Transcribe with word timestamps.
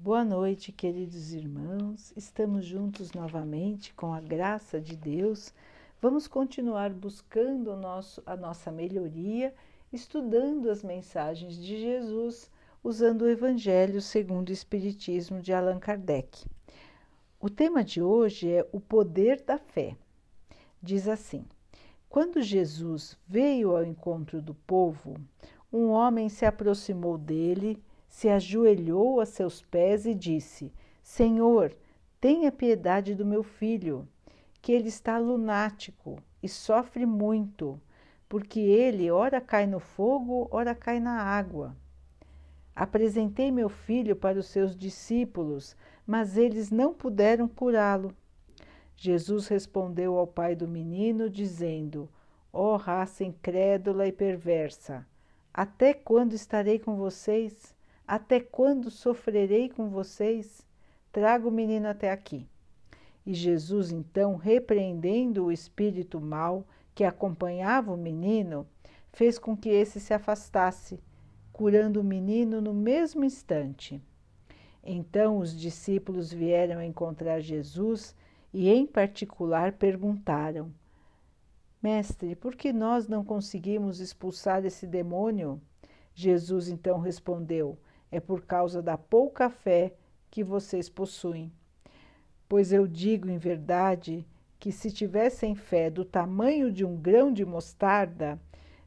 Boa 0.00 0.24
noite, 0.24 0.70
queridos 0.70 1.32
irmãos. 1.32 2.12
Estamos 2.16 2.64
juntos 2.64 3.10
novamente 3.10 3.92
com 3.94 4.14
a 4.14 4.20
graça 4.20 4.80
de 4.80 4.94
Deus. 4.94 5.52
Vamos 6.00 6.28
continuar 6.28 6.90
buscando 6.90 7.76
nosso, 7.76 8.22
a 8.24 8.36
nossa 8.36 8.70
melhoria, 8.70 9.52
estudando 9.92 10.70
as 10.70 10.84
mensagens 10.84 11.56
de 11.56 11.80
Jesus, 11.80 12.48
usando 12.82 13.22
o 13.22 13.28
Evangelho 13.28 14.00
segundo 14.00 14.50
o 14.50 14.52
Espiritismo 14.52 15.42
de 15.42 15.52
Allan 15.52 15.80
Kardec. 15.80 16.46
O 17.40 17.50
tema 17.50 17.82
de 17.82 18.00
hoje 18.00 18.48
é 18.48 18.64
o 18.70 18.78
poder 18.78 19.42
da 19.42 19.58
fé. 19.58 19.96
Diz 20.80 21.08
assim: 21.08 21.44
Quando 22.08 22.40
Jesus 22.40 23.18
veio 23.26 23.76
ao 23.76 23.84
encontro 23.84 24.40
do 24.40 24.54
povo, 24.54 25.16
um 25.72 25.88
homem 25.88 26.28
se 26.28 26.46
aproximou 26.46 27.18
dele 27.18 27.82
se 28.08 28.28
ajoelhou 28.28 29.20
a 29.20 29.26
seus 29.26 29.62
pés 29.62 30.06
e 30.06 30.14
disse: 30.14 30.72
Senhor, 31.02 31.76
tenha 32.20 32.50
piedade 32.50 33.14
do 33.14 33.24
meu 33.24 33.42
filho, 33.42 34.08
que 34.60 34.72
ele 34.72 34.88
está 34.88 35.18
lunático 35.18 36.18
e 36.42 36.48
sofre 36.48 37.06
muito, 37.06 37.80
porque 38.28 38.58
ele 38.58 39.10
ora 39.10 39.40
cai 39.40 39.66
no 39.66 39.78
fogo, 39.78 40.48
ora 40.50 40.74
cai 40.74 40.98
na 40.98 41.22
água. 41.22 41.76
Apresentei 42.74 43.50
meu 43.50 43.68
filho 43.68 44.16
para 44.16 44.38
os 44.38 44.46
seus 44.46 44.76
discípulos, 44.76 45.76
mas 46.06 46.36
eles 46.36 46.70
não 46.70 46.94
puderam 46.94 47.48
curá-lo. 47.48 48.14
Jesus 48.96 49.46
respondeu 49.48 50.16
ao 50.16 50.26
pai 50.26 50.56
do 50.56 50.66
menino, 50.66 51.30
dizendo: 51.30 52.08
Ó 52.52 52.74
oh, 52.74 52.76
raça 52.76 53.22
incrédula 53.22 54.06
e 54.06 54.12
perversa, 54.12 55.06
até 55.52 55.92
quando 55.94 56.34
estarei 56.34 56.78
com 56.78 56.96
vocês? 56.96 57.77
Até 58.08 58.40
quando 58.40 58.90
sofrerei 58.90 59.68
com 59.68 59.90
vocês? 59.90 60.66
Traga 61.12 61.46
o 61.46 61.50
menino 61.50 61.88
até 61.88 62.10
aqui. 62.10 62.48
E 63.26 63.34
Jesus, 63.34 63.92
então, 63.92 64.34
repreendendo 64.34 65.44
o 65.44 65.52
espírito 65.52 66.18
mau 66.18 66.66
que 66.94 67.04
acompanhava 67.04 67.92
o 67.92 67.98
menino, 67.98 68.66
fez 69.12 69.38
com 69.38 69.54
que 69.54 69.68
esse 69.68 70.00
se 70.00 70.14
afastasse, 70.14 70.98
curando 71.52 72.00
o 72.00 72.04
menino 72.04 72.62
no 72.62 72.72
mesmo 72.72 73.26
instante. 73.26 74.00
Então 74.82 75.36
os 75.36 75.54
discípulos 75.54 76.32
vieram 76.32 76.82
encontrar 76.82 77.40
Jesus 77.40 78.16
e, 78.54 78.70
em 78.70 78.86
particular, 78.86 79.72
perguntaram: 79.72 80.72
Mestre, 81.82 82.34
por 82.34 82.56
que 82.56 82.72
nós 82.72 83.06
não 83.06 83.22
conseguimos 83.22 84.00
expulsar 84.00 84.64
esse 84.64 84.86
demônio? 84.86 85.60
Jesus 86.14 86.70
então 86.70 86.98
respondeu: 87.00 87.78
é 88.10 88.20
por 88.20 88.42
causa 88.44 88.82
da 88.82 88.96
pouca 88.96 89.50
fé 89.50 89.92
que 90.30 90.42
vocês 90.42 90.88
possuem. 90.88 91.52
Pois 92.48 92.72
eu 92.72 92.86
digo 92.86 93.28
em 93.28 93.38
verdade 93.38 94.26
que 94.58 94.72
se 94.72 94.90
tivessem 94.90 95.54
fé 95.54 95.90
do 95.90 96.04
tamanho 96.04 96.72
de 96.72 96.84
um 96.84 96.96
grão 96.96 97.32
de 97.32 97.44
mostarda, 97.44 98.40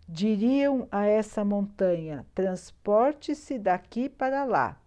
diriam 0.08 0.88
a 0.91 1.05
essa 1.05 1.45
montanha: 1.45 2.25
transporte-se 2.33 3.58
daqui 3.58 4.09
para 4.09 4.44
lá, 4.44 4.81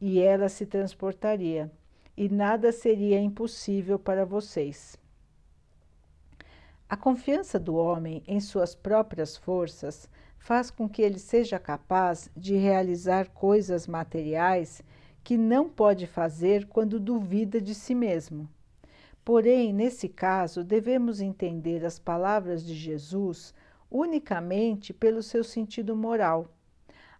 e 0.00 0.20
ela 0.20 0.48
se 0.48 0.64
transportaria, 0.64 1.70
e 2.16 2.28
nada 2.28 2.72
seria 2.72 3.20
impossível 3.20 3.98
para 3.98 4.24
vocês. 4.24 4.98
A 6.88 6.96
confiança 6.96 7.58
do 7.58 7.76
homem 7.76 8.22
em 8.26 8.40
suas 8.40 8.74
próprias 8.74 9.36
forças 9.36 10.08
faz 10.40 10.70
com 10.70 10.88
que 10.88 11.02
ele 11.02 11.18
seja 11.18 11.58
capaz 11.58 12.30
de 12.34 12.56
realizar 12.56 13.28
coisas 13.28 13.86
materiais 13.86 14.82
que 15.22 15.36
não 15.36 15.68
pode 15.68 16.06
fazer 16.06 16.66
quando 16.66 16.98
duvida 16.98 17.60
de 17.60 17.74
si 17.74 17.94
mesmo. 17.94 18.48
Porém, 19.22 19.72
nesse 19.72 20.08
caso, 20.08 20.64
devemos 20.64 21.20
entender 21.20 21.84
as 21.84 21.98
palavras 21.98 22.64
de 22.64 22.74
Jesus 22.74 23.54
unicamente 23.90 24.94
pelo 24.94 25.22
seu 25.22 25.44
sentido 25.44 25.94
moral. 25.94 26.48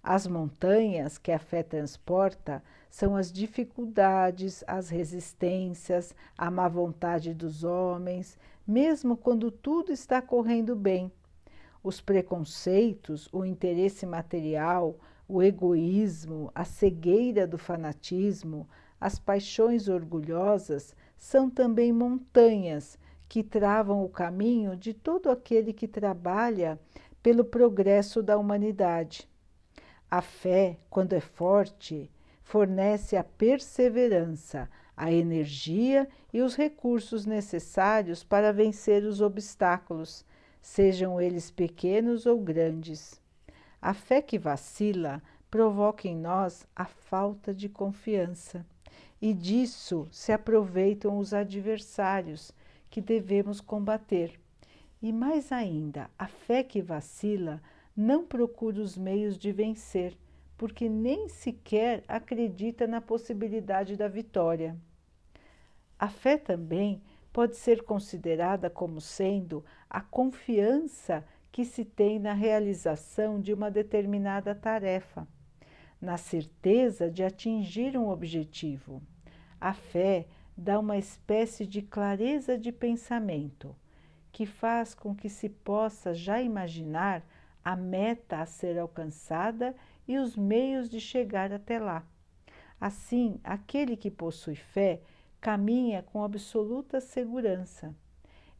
As 0.02 0.26
montanhas 0.26 1.18
que 1.18 1.30
a 1.30 1.38
fé 1.38 1.62
transporta 1.62 2.64
são 2.88 3.14
as 3.14 3.30
dificuldades, 3.30 4.64
as 4.66 4.88
resistências, 4.88 6.14
a 6.38 6.50
má 6.50 6.68
vontade 6.68 7.34
dos 7.34 7.64
homens, 7.64 8.38
mesmo 8.66 9.14
quando 9.14 9.50
tudo 9.50 9.92
está 9.92 10.22
correndo 10.22 10.74
bem 10.74 11.12
os 11.82 12.00
preconceitos, 12.00 13.28
o 13.32 13.44
interesse 13.44 14.04
material, 14.04 14.98
o 15.26 15.42
egoísmo, 15.42 16.50
a 16.54 16.64
cegueira 16.64 17.46
do 17.46 17.56
fanatismo, 17.56 18.68
as 19.00 19.18
paixões 19.18 19.88
orgulhosas 19.88 20.94
são 21.16 21.48
também 21.48 21.92
montanhas 21.92 22.98
que 23.28 23.42
travam 23.42 24.04
o 24.04 24.08
caminho 24.08 24.76
de 24.76 24.92
todo 24.92 25.30
aquele 25.30 25.72
que 25.72 25.86
trabalha 25.86 26.78
pelo 27.22 27.44
progresso 27.44 28.22
da 28.22 28.36
humanidade. 28.36 29.28
A 30.10 30.20
fé, 30.20 30.78
quando 30.90 31.12
é 31.12 31.20
forte, 31.20 32.10
fornece 32.42 33.16
a 33.16 33.22
perseverança, 33.22 34.68
a 34.96 35.12
energia 35.12 36.08
e 36.32 36.42
os 36.42 36.56
recursos 36.56 37.24
necessários 37.24 38.24
para 38.24 38.52
vencer 38.52 39.04
os 39.04 39.20
obstáculos, 39.20 40.26
sejam 40.60 41.20
eles 41.20 41.50
pequenos 41.50 42.26
ou 42.26 42.38
grandes. 42.40 43.20
A 43.80 43.94
fé 43.94 44.20
que 44.20 44.38
vacila 44.38 45.22
provoca 45.50 46.06
em 46.06 46.16
nós 46.16 46.66
a 46.76 46.84
falta 46.84 47.52
de 47.52 47.68
confiança, 47.68 48.64
e 49.20 49.34
disso 49.34 50.08
se 50.10 50.32
aproveitam 50.32 51.18
os 51.18 51.34
adversários 51.34 52.52
que 52.88 53.00
devemos 53.00 53.60
combater. 53.60 54.38
E 55.02 55.12
mais 55.12 55.50
ainda, 55.50 56.10
a 56.18 56.26
fé 56.26 56.62
que 56.62 56.80
vacila 56.80 57.60
não 57.96 58.24
procura 58.24 58.80
os 58.80 58.96
meios 58.96 59.36
de 59.36 59.52
vencer, 59.52 60.16
porque 60.56 60.88
nem 60.88 61.28
sequer 61.28 62.04
acredita 62.06 62.86
na 62.86 63.00
possibilidade 63.00 63.96
da 63.96 64.08
vitória. 64.08 64.76
A 65.98 66.08
fé 66.08 66.36
também 66.36 67.02
pode 67.32 67.56
ser 67.56 67.82
considerada 67.82 68.68
como 68.68 69.00
sendo 69.00 69.64
a 69.88 70.00
confiança 70.00 71.24
que 71.52 71.64
se 71.64 71.84
tem 71.84 72.18
na 72.18 72.32
realização 72.32 73.40
de 73.40 73.52
uma 73.52 73.70
determinada 73.70 74.54
tarefa, 74.54 75.26
na 76.00 76.16
certeza 76.16 77.10
de 77.10 77.24
atingir 77.24 77.96
um 77.96 78.08
objetivo. 78.08 79.02
A 79.60 79.72
fé 79.72 80.26
dá 80.56 80.78
uma 80.78 80.96
espécie 80.96 81.66
de 81.66 81.82
clareza 81.82 82.56
de 82.56 82.70
pensamento, 82.70 83.74
que 84.32 84.46
faz 84.46 84.94
com 84.94 85.14
que 85.14 85.28
se 85.28 85.48
possa 85.48 86.14
já 86.14 86.40
imaginar 86.40 87.24
a 87.64 87.76
meta 87.76 88.40
a 88.40 88.46
ser 88.46 88.78
alcançada 88.78 89.74
e 90.06 90.18
os 90.18 90.36
meios 90.36 90.88
de 90.88 91.00
chegar 91.00 91.52
até 91.52 91.78
lá. 91.78 92.06
Assim, 92.80 93.38
aquele 93.44 93.96
que 93.96 94.10
possui 94.10 94.54
fé 94.54 95.02
caminha 95.40 96.02
com 96.02 96.22
absoluta 96.22 97.00
segurança. 97.00 97.94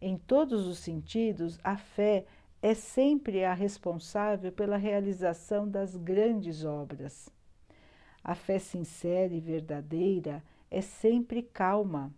Em 0.01 0.17
todos 0.17 0.67
os 0.67 0.79
sentidos, 0.79 1.59
a 1.63 1.77
fé 1.77 2.25
é 2.63 2.75
sempre 2.75 3.45
a 3.45 3.53
responsável 3.53 4.51
pela 4.51 4.77
realização 4.77 5.69
das 5.69 5.95
grandes 5.97 6.65
obras. 6.65 7.29
A 8.25 8.35
fé 8.35 8.59
sincera 8.59 9.33
e 9.33 9.41
verdadeira 9.41 10.43
é 10.71 10.81
sempre 10.81 11.43
calma, 11.43 12.13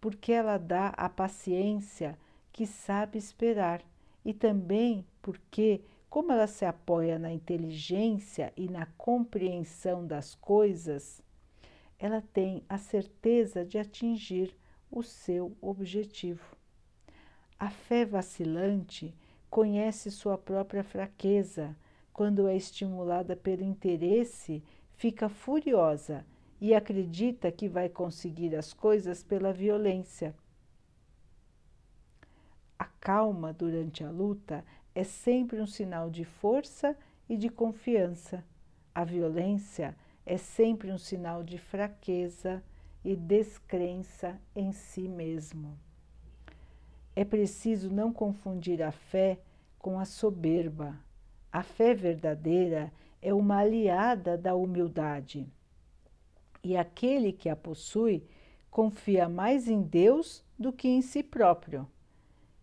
porque 0.00 0.32
ela 0.32 0.58
dá 0.58 0.88
a 0.88 1.08
paciência 1.08 2.18
que 2.52 2.66
sabe 2.66 3.18
esperar 3.18 3.82
e 4.24 4.32
também 4.32 5.04
porque, 5.20 5.80
como 6.10 6.32
ela 6.32 6.46
se 6.46 6.64
apoia 6.64 7.18
na 7.18 7.32
inteligência 7.32 8.52
e 8.56 8.68
na 8.68 8.86
compreensão 8.98 10.06
das 10.06 10.34
coisas, 10.34 11.22
ela 12.02 12.20
tem 12.20 12.64
a 12.68 12.78
certeza 12.78 13.64
de 13.64 13.78
atingir 13.78 14.52
o 14.90 15.04
seu 15.04 15.56
objetivo. 15.60 16.56
A 17.56 17.70
fé 17.70 18.04
vacilante 18.04 19.14
conhece 19.48 20.10
sua 20.10 20.36
própria 20.36 20.82
fraqueza. 20.82 21.76
Quando 22.12 22.48
é 22.48 22.56
estimulada 22.56 23.36
pelo 23.36 23.62
interesse, 23.62 24.64
fica 24.96 25.28
furiosa 25.28 26.26
e 26.60 26.74
acredita 26.74 27.52
que 27.52 27.68
vai 27.68 27.88
conseguir 27.88 28.56
as 28.56 28.72
coisas 28.72 29.22
pela 29.22 29.52
violência. 29.52 30.34
A 32.76 32.84
calma 32.84 33.52
durante 33.52 34.02
a 34.02 34.10
luta 34.10 34.64
é 34.92 35.04
sempre 35.04 35.60
um 35.60 35.68
sinal 35.68 36.10
de 36.10 36.24
força 36.24 36.98
e 37.28 37.36
de 37.36 37.48
confiança. 37.48 38.44
A 38.92 39.04
violência 39.04 39.96
é 40.24 40.36
sempre 40.36 40.92
um 40.92 40.98
sinal 40.98 41.42
de 41.42 41.58
fraqueza 41.58 42.62
e 43.04 43.16
descrença 43.16 44.38
em 44.54 44.72
si 44.72 45.08
mesmo. 45.08 45.76
É 47.14 47.24
preciso 47.24 47.90
não 47.90 48.12
confundir 48.12 48.82
a 48.82 48.92
fé 48.92 49.38
com 49.78 49.98
a 49.98 50.04
soberba. 50.04 50.96
A 51.52 51.62
fé 51.62 51.92
verdadeira 51.92 52.92
é 53.20 53.34
uma 53.34 53.58
aliada 53.58 54.38
da 54.38 54.54
humildade. 54.54 55.46
E 56.62 56.76
aquele 56.76 57.32
que 57.32 57.48
a 57.48 57.56
possui 57.56 58.24
confia 58.70 59.28
mais 59.28 59.68
em 59.68 59.82
Deus 59.82 60.44
do 60.58 60.72
que 60.72 60.88
em 60.88 61.02
si 61.02 61.22
próprio. 61.22 61.86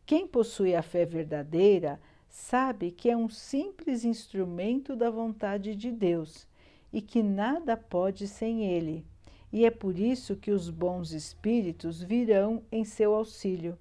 Quem 0.06 0.26
possui 0.26 0.74
a 0.74 0.82
fé 0.82 1.06
verdadeira 1.06 2.00
sabe 2.30 2.90
que 2.90 3.10
é 3.10 3.18
um 3.18 3.30
simples 3.30 4.06
instrumento 4.06 4.96
da 4.96 5.12
vontade 5.12 5.76
de 5.76 5.92
Deus 5.92 6.48
e 6.92 7.02
que 7.02 7.22
nada 7.22 7.78
pode 7.78 8.28
sem 8.28 8.66
ele, 8.66 9.06
e 9.52 9.66
é 9.66 9.72
por 9.72 9.98
isso 9.98 10.36
que 10.36 10.52
os 10.52 10.70
bons 10.70 11.12
espíritos 11.12 12.02
virão 12.02 12.64
em 12.72 12.84
seu 12.84 13.14
auxílio. 13.14 13.78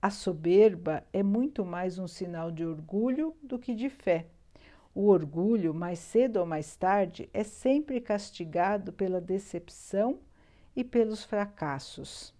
A 0.00 0.10
soberba 0.10 1.04
é 1.12 1.22
muito 1.22 1.64
mais 1.64 1.98
um 1.98 2.06
sinal 2.06 2.52
de 2.52 2.64
orgulho 2.64 3.34
do 3.42 3.58
que 3.58 3.74
de 3.74 3.90
fé. 3.90 4.26
O 4.94 5.08
orgulho, 5.08 5.74
mais 5.74 5.98
cedo 5.98 6.38
ou 6.38 6.46
mais 6.46 6.76
tarde, 6.76 7.28
é 7.32 7.42
sempre 7.42 8.00
castigado 8.00 8.92
pela 8.92 9.20
decepção 9.20 10.20
e 10.74 10.84
pelos 10.84 11.24
fracassos. 11.24 12.32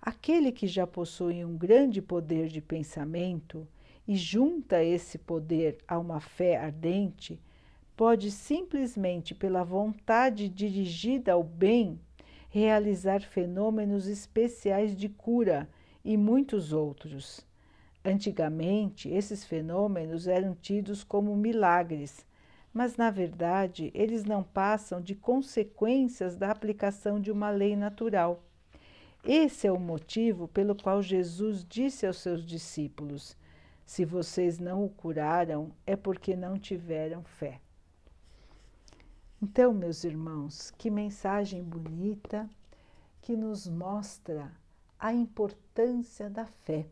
Aquele 0.00 0.50
que 0.50 0.66
já 0.66 0.84
possui 0.84 1.44
um 1.44 1.56
grande 1.56 2.02
poder 2.02 2.48
de 2.48 2.60
pensamento 2.60 3.66
e 4.06 4.16
junta 4.16 4.82
esse 4.82 5.16
poder 5.16 5.78
a 5.86 5.96
uma 5.96 6.18
fé 6.18 6.56
ardente, 6.56 7.40
pode 8.02 8.32
simplesmente 8.32 9.32
pela 9.32 9.62
vontade 9.62 10.48
dirigida 10.48 11.34
ao 11.34 11.44
bem 11.44 12.00
realizar 12.50 13.20
fenômenos 13.20 14.08
especiais 14.08 14.96
de 14.96 15.08
cura 15.08 15.70
e 16.04 16.16
muitos 16.16 16.72
outros. 16.72 17.46
Antigamente, 18.04 19.08
esses 19.08 19.44
fenômenos 19.44 20.26
eram 20.26 20.52
tidos 20.52 21.04
como 21.04 21.36
milagres, 21.36 22.26
mas 22.74 22.96
na 22.96 23.08
verdade 23.08 23.92
eles 23.94 24.24
não 24.24 24.42
passam 24.42 25.00
de 25.00 25.14
consequências 25.14 26.34
da 26.34 26.50
aplicação 26.50 27.20
de 27.20 27.30
uma 27.30 27.50
lei 27.50 27.76
natural. 27.76 28.42
Esse 29.22 29.68
é 29.68 29.70
o 29.70 29.78
motivo 29.78 30.48
pelo 30.48 30.74
qual 30.74 31.00
Jesus 31.00 31.64
disse 31.64 32.04
aos 32.04 32.16
seus 32.16 32.44
discípulos: 32.44 33.36
Se 33.86 34.04
vocês 34.04 34.58
não 34.58 34.84
o 34.84 34.90
curaram, 34.90 35.70
é 35.86 35.94
porque 35.94 36.34
não 36.34 36.58
tiveram 36.58 37.22
fé. 37.22 37.61
Então, 39.44 39.74
meus 39.74 40.04
irmãos, 40.04 40.70
que 40.78 40.88
mensagem 40.88 41.64
bonita 41.64 42.48
que 43.20 43.36
nos 43.36 43.66
mostra 43.66 44.56
a 44.96 45.12
importância 45.12 46.30
da 46.30 46.46
fé, 46.46 46.86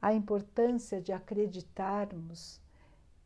a 0.00 0.12
importância 0.12 1.00
de 1.00 1.12
acreditarmos 1.12 2.60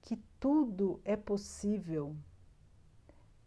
que 0.03 0.19
tudo 0.39 1.01
é 1.07 1.17
possível 1.17 2.15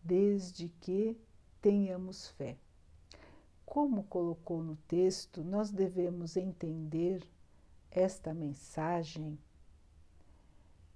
desde 0.04 0.69
que 0.81 1.16
tenhamos 1.62 2.30
fé. 2.30 2.57
Como 3.68 4.06
colocou 4.06 4.63
no 4.63 4.78
texto, 4.88 5.44
nós 5.44 5.69
devemos 5.69 6.36
entender 6.36 7.24
esta 7.92 8.34
mensagem 8.34 9.38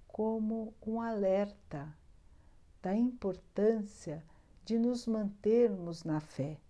como 0.08 0.74
um 0.84 1.00
alerta 1.00 1.96
da 2.84 2.94
importância 2.94 4.22
de 4.64 4.78
nos 4.78 5.06
mantermos 5.06 6.04
na 6.04 6.20
fé 6.20 6.60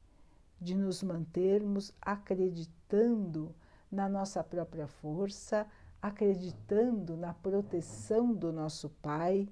de 0.64 0.74
nos 0.74 1.02
mantermos 1.02 1.92
acreditando 2.00 3.54
na 3.92 4.08
nossa 4.08 4.42
própria 4.42 4.86
força, 4.86 5.66
acreditando 6.00 7.18
na 7.18 7.34
proteção 7.34 8.32
do 8.32 8.50
nosso 8.50 8.88
Pai 9.02 9.46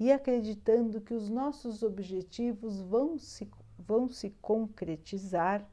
e 0.00 0.10
acreditando 0.10 1.02
que 1.02 1.12
os 1.12 1.28
nossos 1.28 1.82
objetivos 1.82 2.80
vão 2.80 3.18
se, 3.18 3.46
vão 3.78 4.08
se 4.08 4.30
concretizar 4.40 5.68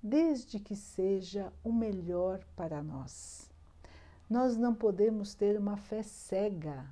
desde 0.00 0.60
que 0.60 0.76
seja 0.76 1.52
o 1.64 1.72
melhor 1.72 2.44
para 2.54 2.80
nós. 2.80 3.50
Nós 4.30 4.56
não 4.56 4.72
podemos 4.72 5.34
ter 5.34 5.58
uma 5.58 5.76
fé 5.76 6.04
cega. 6.04 6.86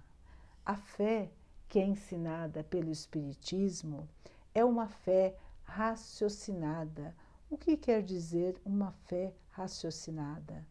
A 0.64 0.74
fé 0.74 1.30
que 1.68 1.78
é 1.78 1.84
ensinada 1.84 2.62
pelo 2.64 2.90
Espiritismo 2.90 4.08
é 4.54 4.64
uma 4.64 4.88
fé 4.88 5.36
raciocinada. 5.62 7.14
O 7.50 7.56
que 7.56 7.76
quer 7.76 8.02
dizer 8.02 8.60
uma 8.64 8.92
fé 9.06 9.34
raciocinada? 9.50 10.66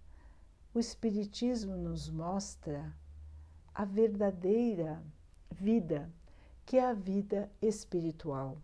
O 0.73 0.79
Espiritismo 0.79 1.75
nos 1.77 2.09
mostra 2.09 2.93
a 3.73 3.85
verdadeira 3.85 5.01
vida, 5.51 6.09
que 6.65 6.77
é 6.77 6.85
a 6.85 6.93
vida 6.93 7.51
espiritual. 7.61 8.57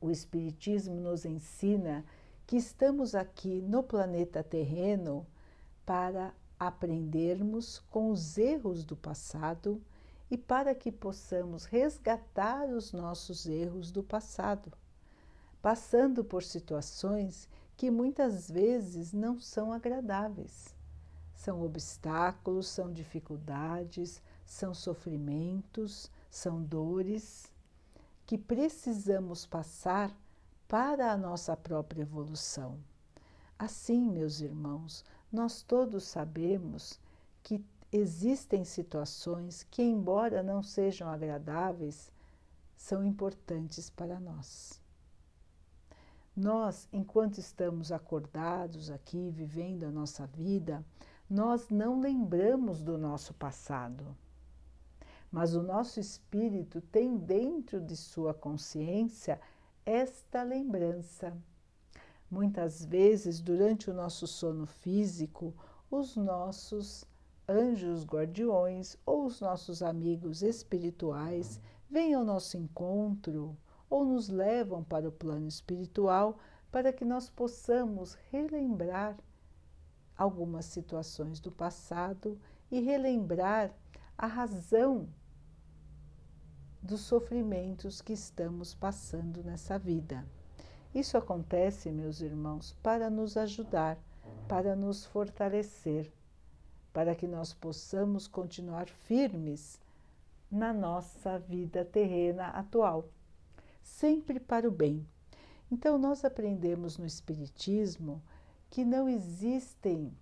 O 0.00 0.10
Espiritismo 0.10 0.94
nos 1.00 1.24
ensina 1.24 2.04
que 2.46 2.56
estamos 2.56 3.14
aqui 3.14 3.60
no 3.60 3.82
planeta 3.82 4.42
terreno 4.42 5.26
para 5.84 6.34
aprendermos 6.58 7.78
com 7.90 8.10
os 8.10 8.36
erros 8.36 8.84
do 8.84 8.96
passado 8.96 9.82
e 10.30 10.38
para 10.38 10.74
que 10.74 10.92
possamos 10.92 11.64
resgatar 11.64 12.66
os 12.68 12.92
nossos 12.92 13.46
erros 13.46 13.90
do 13.90 14.02
passado 14.02 14.72
passando 15.62 16.24
por 16.24 16.42
situações 16.42 17.48
que 17.76 17.90
muitas 17.90 18.50
vezes 18.50 19.12
não 19.12 19.38
são 19.38 19.72
agradáveis. 19.72 20.74
São 21.34 21.62
obstáculos, 21.62 22.68
são 22.68 22.92
dificuldades, 22.92 24.20
são 24.44 24.74
sofrimentos, 24.74 26.10
são 26.30 26.62
dores 26.62 27.50
que 28.26 28.36
precisamos 28.36 29.46
passar 29.46 30.14
para 30.68 31.12
a 31.12 31.16
nossa 31.16 31.56
própria 31.56 32.02
evolução. 32.02 32.78
Assim, 33.58 34.00
meus 34.00 34.40
irmãos, 34.40 35.04
nós 35.32 35.62
todos 35.62 36.04
sabemos 36.04 37.00
que 37.42 37.64
existem 37.92 38.64
situações 38.64 39.62
que, 39.70 39.82
embora 39.82 40.42
não 40.42 40.62
sejam 40.62 41.08
agradáveis, 41.08 42.12
são 42.76 43.04
importantes 43.04 43.90
para 43.90 44.18
nós. 44.18 44.80
Nós, 46.36 46.88
enquanto 46.92 47.38
estamos 47.38 47.90
acordados 47.92 48.90
aqui, 48.90 49.30
vivendo 49.30 49.84
a 49.84 49.90
nossa 49.90 50.26
vida, 50.26 50.84
nós 51.28 51.68
não 51.68 52.00
lembramos 52.00 52.82
do 52.82 52.96
nosso 52.96 53.34
passado. 53.34 54.16
Mas 55.30 55.54
o 55.54 55.62
nosso 55.62 56.00
espírito 56.00 56.80
tem 56.80 57.16
dentro 57.16 57.80
de 57.80 57.96
sua 57.96 58.32
consciência 58.32 59.40
esta 59.84 60.42
lembrança. 60.42 61.36
Muitas 62.30 62.84
vezes, 62.84 63.40
durante 63.40 63.90
o 63.90 63.94
nosso 63.94 64.26
sono 64.26 64.66
físico, 64.66 65.54
os 65.90 66.16
nossos 66.16 67.04
anjos 67.50 68.04
guardiões 68.04 68.96
ou 69.04 69.26
os 69.26 69.40
nossos 69.40 69.82
amigos 69.82 70.40
espirituais 70.40 71.60
vêm 71.90 72.14
ao 72.14 72.24
nosso 72.24 72.56
encontro 72.56 73.56
ou 73.88 74.04
nos 74.04 74.28
levam 74.28 74.84
para 74.84 75.08
o 75.08 75.12
plano 75.12 75.48
espiritual 75.48 76.38
para 76.70 76.92
que 76.92 77.04
nós 77.04 77.28
possamos 77.28 78.16
relembrar 78.30 79.18
algumas 80.16 80.66
situações 80.66 81.40
do 81.40 81.50
passado 81.50 82.38
e 82.70 82.78
relembrar 82.80 83.74
a 84.16 84.26
razão 84.26 85.08
dos 86.80 87.00
sofrimentos 87.00 88.00
que 88.00 88.12
estamos 88.12 88.74
passando 88.74 89.42
nessa 89.42 89.76
vida. 89.76 90.24
Isso 90.94 91.16
acontece, 91.16 91.90
meus 91.90 92.20
irmãos, 92.20 92.76
para 92.82 93.10
nos 93.10 93.36
ajudar, 93.36 93.98
para 94.46 94.76
nos 94.76 95.04
fortalecer, 95.04 96.12
para 96.92 97.14
que 97.14 97.26
nós 97.26 97.52
possamos 97.52 98.26
continuar 98.26 98.88
firmes 98.88 99.80
na 100.50 100.72
nossa 100.72 101.38
vida 101.38 101.84
terrena 101.84 102.48
atual 102.48 103.08
sempre 103.82 104.38
para 104.38 104.68
o 104.68 104.70
bem. 104.70 105.06
Então, 105.70 105.98
nós 105.98 106.24
aprendemos 106.24 106.96
no 106.98 107.06
Espiritismo 107.06 108.22
que 108.68 108.84
não 108.84 109.08
existem 109.08 110.12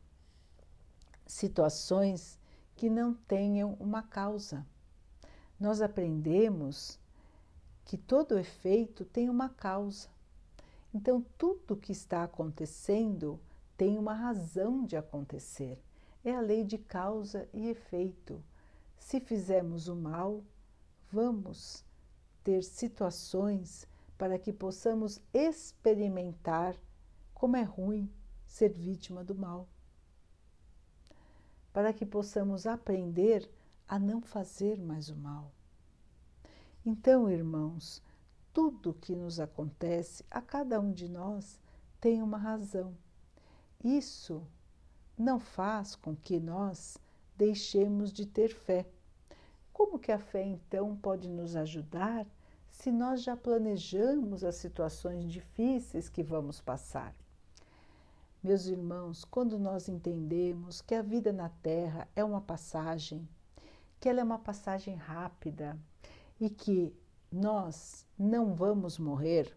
situações 1.27 2.39
que 2.75 2.89
não 2.89 3.15
tenham 3.15 3.75
uma 3.75 4.03
causa. 4.03 4.67
Nós 5.59 5.81
aprendemos 5.81 6.99
que 7.85 7.97
todo 7.97 8.39
efeito 8.39 9.05
tem 9.05 9.29
uma 9.29 9.49
causa. 9.49 10.09
Então, 10.93 11.25
tudo 11.37 11.77
que 11.77 11.93
está 11.93 12.25
acontecendo 12.25 13.41
tem 13.77 13.99
uma 13.99 14.15
razão 14.15 14.85
de 14.85 14.97
acontecer. 14.97 15.79
É 16.29 16.35
a 16.35 16.43
lei 16.43 16.63
de 16.63 16.77
causa 16.77 17.49
e 17.55 17.71
efeito. 17.71 18.45
Se 18.99 19.19
fizermos 19.19 19.89
o 19.89 19.97
mal, 19.97 20.45
vamos 21.11 21.83
ter 22.45 22.63
situações 22.63 23.89
para 24.19 24.39
que 24.39 24.53
possamos 24.53 25.23
experimentar 25.33 26.77
como 27.33 27.57
é 27.57 27.63
ruim 27.63 28.13
ser 28.45 28.75
vítima 28.75 29.25
do 29.25 29.35
mal. 29.35 29.67
Para 31.73 31.95
que 31.95 32.05
possamos 32.05 32.67
aprender 32.67 33.51
a 33.89 33.99
não 33.99 34.21
fazer 34.21 34.79
mais 34.79 35.09
o 35.09 35.17
mal. 35.17 35.51
Então, 36.85 37.31
irmãos, 37.31 38.03
tudo 38.53 38.93
que 38.93 39.17
nos 39.17 39.41
acontece, 39.41 40.23
a 40.31 40.43
cada 40.43 40.79
um 40.79 40.93
de 40.93 41.09
nós, 41.09 41.59
tem 41.99 42.23
uma 42.23 42.37
razão. 42.37 42.95
Isso 43.83 44.47
não 45.19 45.39
faz 45.39 45.97
com 45.97 46.15
que 46.15 46.39
nós 46.39 46.97
deixemos 47.37 48.13
de 48.13 48.27
ter 48.27 48.55
fé. 48.55 48.87
Como 49.73 49.99
que 49.99 50.13
a 50.13 50.19
fé 50.19 50.45
então 50.45 50.97
pode 50.97 51.29
nos 51.29 51.55
ajudar 51.55 52.27
se 52.71 52.91
nós 52.91 53.23
já 53.23 53.37
planejamos 53.37 54.45
as 54.45 54.57
situações 54.57 55.25
difíceis 55.31 56.09
que 56.09 56.23
vamos 56.23 56.61
passar? 56.61 57.15
Meus 58.43 58.67
irmãos, 58.67 59.25
quando 59.25 59.59
nós 59.59 59.89
entendemos 59.89 60.81
que 60.81 60.95
a 60.95 61.03
vida 61.03 61.33
na 61.33 61.49
Terra 61.49 62.07
é 62.15 62.23
uma 62.25 62.41
passagem, 62.41 63.29
que 63.99 64.09
ela 64.09 64.21
é 64.21 64.25
uma 64.25 64.39
passagem 64.39 64.95
rápida 64.95 65.77
e 66.41 66.49
que 66.49 66.95
nós 67.33 68.07
não 68.17 68.55
vamos 68.55 68.99
morrer, 68.99 69.57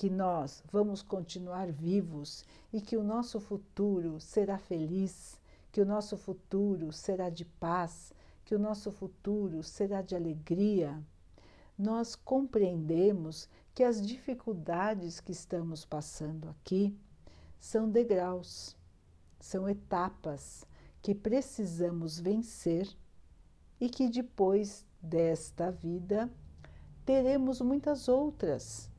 que 0.00 0.08
nós 0.08 0.64
vamos 0.72 1.02
continuar 1.02 1.70
vivos 1.70 2.42
e 2.72 2.80
que 2.80 2.96
o 2.96 3.02
nosso 3.02 3.38
futuro 3.38 4.18
será 4.18 4.56
feliz, 4.56 5.38
que 5.70 5.78
o 5.78 5.84
nosso 5.84 6.16
futuro 6.16 6.90
será 6.90 7.28
de 7.28 7.44
paz, 7.44 8.10
que 8.42 8.54
o 8.54 8.58
nosso 8.58 8.90
futuro 8.90 9.62
será 9.62 10.00
de 10.00 10.16
alegria, 10.16 10.98
nós 11.76 12.16
compreendemos 12.16 13.46
que 13.74 13.84
as 13.84 14.00
dificuldades 14.00 15.20
que 15.20 15.32
estamos 15.32 15.84
passando 15.84 16.48
aqui 16.48 16.98
são 17.58 17.86
degraus, 17.90 18.74
são 19.38 19.68
etapas 19.68 20.64
que 21.02 21.14
precisamos 21.14 22.18
vencer 22.18 22.88
e 23.78 23.90
que 23.90 24.08
depois 24.08 24.82
desta 24.98 25.70
vida 25.70 26.32
teremos 27.04 27.60
muitas 27.60 28.08
outras. 28.08 28.89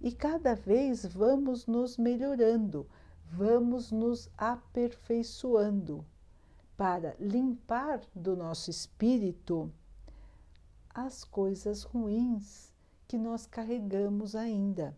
E 0.00 0.12
cada 0.12 0.54
vez 0.54 1.04
vamos 1.04 1.66
nos 1.66 1.98
melhorando, 1.98 2.86
vamos 3.26 3.92
nos 3.92 4.30
aperfeiçoando 4.36 6.04
para 6.74 7.14
limpar 7.20 8.00
do 8.14 8.34
nosso 8.34 8.70
espírito 8.70 9.70
as 10.88 11.22
coisas 11.22 11.82
ruins 11.82 12.72
que 13.06 13.18
nós 13.18 13.44
carregamos 13.44 14.34
ainda. 14.34 14.96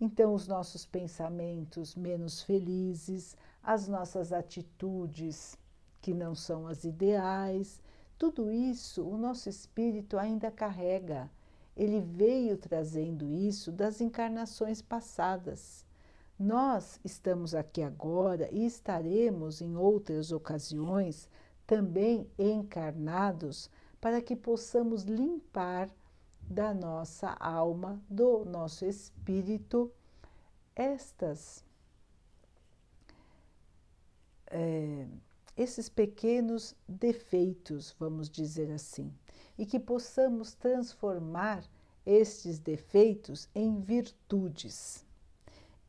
Então, 0.00 0.34
os 0.34 0.48
nossos 0.48 0.84
pensamentos 0.84 1.94
menos 1.94 2.42
felizes, 2.42 3.36
as 3.62 3.86
nossas 3.86 4.32
atitudes 4.32 5.56
que 6.00 6.12
não 6.12 6.34
são 6.34 6.66
as 6.66 6.84
ideais, 6.84 7.80
tudo 8.18 8.50
isso 8.50 9.04
o 9.04 9.16
nosso 9.16 9.48
espírito 9.48 10.18
ainda 10.18 10.50
carrega. 10.50 11.30
Ele 11.78 12.00
veio 12.00 12.58
trazendo 12.58 13.32
isso 13.32 13.70
das 13.70 14.00
encarnações 14.00 14.82
passadas. 14.82 15.86
Nós 16.36 16.98
estamos 17.04 17.54
aqui 17.54 17.82
agora 17.82 18.48
e 18.52 18.66
estaremos 18.66 19.60
em 19.60 19.76
outras 19.76 20.32
ocasiões 20.32 21.28
também 21.64 22.28
encarnados 22.36 23.70
para 24.00 24.20
que 24.20 24.34
possamos 24.34 25.04
limpar 25.04 25.88
da 26.42 26.74
nossa 26.74 27.30
alma, 27.38 28.02
do 28.10 28.44
nosso 28.44 28.84
espírito, 28.84 29.92
estas. 30.74 31.64
É, 34.50 35.06
esses 35.56 35.88
pequenos 35.88 36.74
defeitos, 36.88 37.94
vamos 37.98 38.30
dizer 38.30 38.70
assim, 38.70 39.12
e 39.58 39.66
que 39.66 39.80
possamos 39.80 40.54
transformar 40.54 41.64
estes 42.06 42.58
defeitos 42.58 43.48
em 43.54 43.80
virtudes. 43.80 45.04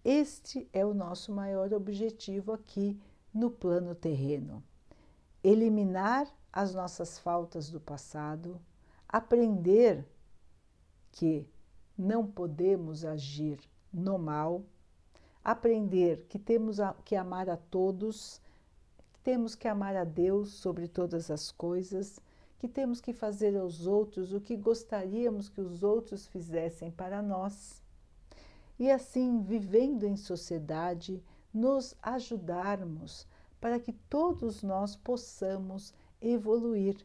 Este 0.04 0.68
é 0.74 0.86
o 0.86 0.94
nosso 0.94 1.32
maior 1.32 1.74
objetivo 1.74 2.52
aqui 2.52 3.00
no 3.34 3.52
plano 3.52 3.94
terreno: 3.94 4.64
eliminar 5.44 6.28
as 6.52 6.74
nossas 6.74 7.20
faltas 7.20 7.70
do 7.70 7.80
passado, 7.80 8.60
aprender 9.08 10.06
que 11.12 11.48
não 11.98 12.26
podemos 12.26 13.06
agir 13.06 13.60
no 13.94 14.18
mal, 14.18 14.64
aprender 15.44 16.26
que 16.28 16.40
temos 16.40 16.78
que 17.06 17.16
amar 17.16 17.50
a 17.50 17.58
todos 17.58 18.42
temos 19.24 19.54
que 19.54 19.68
amar 19.68 19.96
a 19.96 20.04
Deus 20.04 20.54
sobre 20.54 20.88
todas 20.88 21.30
as 21.30 21.52
coisas, 21.52 22.20
que 22.60 22.68
temos 22.68 23.00
que 23.00 23.14
fazer 23.14 23.58
aos 23.58 23.88
outros 23.88 24.34
o 24.34 24.42
que 24.42 24.58
gostaríamos 24.58 25.48
que 25.48 25.62
os 25.62 25.82
outros 25.82 26.28
fizessem 26.28 26.92
para 26.92 27.22
nós. 27.22 27.82
E 28.78 28.92
assim, 28.92 29.42
vivendo 29.42 30.04
em 30.04 30.18
sociedade, 30.18 31.24
nos 31.54 31.96
ajudarmos 32.02 33.26
para 33.62 33.80
que 33.80 33.94
todos 33.94 34.62
nós 34.62 34.96
possamos 34.96 35.94
evoluir, 36.22 36.98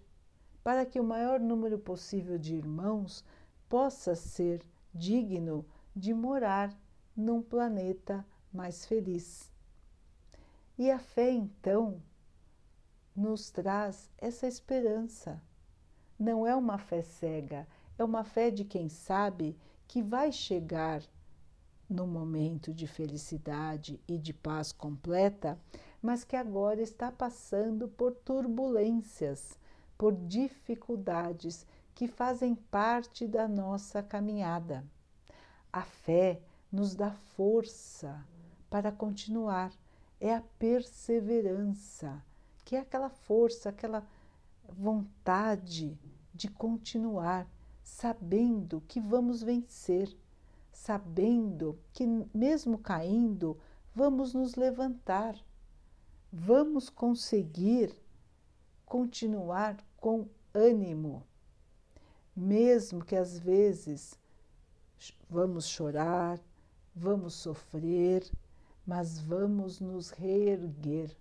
para 0.63 0.85
que 0.85 0.99
o 0.99 1.05
maior 1.05 1.39
número 1.39 1.79
possível 1.79 2.37
de 2.37 2.57
irmãos 2.57 3.25
possa 3.69 4.17
ser 4.17 4.61
digno 4.93 5.65
de 5.95 6.13
morar 6.13 6.77
num 7.17 7.41
planeta 7.41 8.27
mais 8.53 8.85
feliz. 8.85 9.51
E 10.77 10.91
a 10.91 10.99
fé, 10.99 11.31
então, 11.31 12.03
nos 13.15 13.51
traz 13.51 14.11
essa 14.19 14.47
esperança. 14.47 15.41
Não 16.19 16.47
é 16.47 16.55
uma 16.55 16.79
fé 16.79 17.03
cega, 17.03 17.67
é 17.99 18.05
uma 18.05 18.25
fé 18.25 18.51
de 18.51 18.65
quem 18.65 18.89
sabe 18.89 19.57
que 19.87 20.03
vai 20.03 20.33
chegar 20.33 21.03
no 21.89 22.07
momento 22.07 22.73
de 22.73 22.87
felicidade 22.87 24.01
e 24.09 24.19
de 24.19 24.33
paz 24.33 24.73
completa, 24.73 25.59
mas 26.03 26.25
que 26.25 26.37
agora 26.37 26.81
está 26.81 27.13
passando 27.13 27.89
por 27.89 28.13
turbulências, 28.13 29.59
por 29.97 30.13
dificuldades 30.15 31.67
que 31.95 32.09
fazem 32.09 32.55
parte 32.55 33.27
da 33.27 33.47
nossa 33.47 34.03
caminhada. 34.03 34.85
A 35.73 35.83
fé 35.83 36.41
nos 36.71 36.95
dá 36.95 37.13
força 37.37 38.25
para 38.69 38.91
continuar 38.91 39.73
é 40.21 40.35
a 40.35 40.43
perseverança, 40.59 42.23
que 42.65 42.77
é 42.77 42.81
aquela 42.81 43.11
força, 43.11 43.69
aquela 43.69 44.07
vontade 44.69 45.99
de 46.33 46.49
continuar, 46.49 47.47
sabendo 47.83 48.83
que 48.89 49.01
vamos 49.01 49.43
vencer, 49.43 50.17
sabendo 50.73 51.79
que, 51.93 52.07
mesmo 52.33 52.79
caindo, 52.79 53.59
vamos 53.95 54.35
nos 54.35 54.55
levantar, 54.55 55.37
vamos 56.33 56.89
conseguir 56.89 57.95
continuar 58.87 59.77
com 59.97 60.27
ânimo, 60.53 61.23
mesmo 62.35 63.05
que 63.05 63.15
às 63.15 63.39
vezes 63.39 64.19
vamos 65.29 65.67
chorar, 65.67 66.41
vamos 66.95 67.35
sofrer 67.35 68.31
mas 68.87 69.19
vamos 69.19 69.81
nos 69.81 70.11
reerguer, 70.11 71.17